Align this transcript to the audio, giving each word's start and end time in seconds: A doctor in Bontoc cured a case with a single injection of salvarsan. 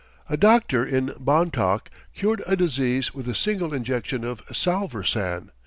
A 0.29 0.35
doctor 0.35 0.83
in 0.83 1.09
Bontoc 1.23 1.91
cured 2.15 2.41
a 2.47 2.57
case 2.57 3.13
with 3.13 3.27
a 3.27 3.35
single 3.35 3.71
injection 3.71 4.23
of 4.23 4.41
salvarsan. 4.47 5.51